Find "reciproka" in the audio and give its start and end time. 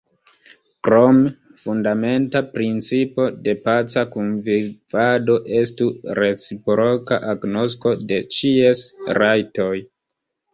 6.21-7.21